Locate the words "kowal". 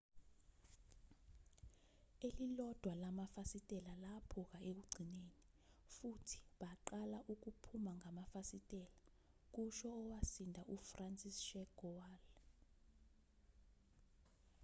11.79-12.15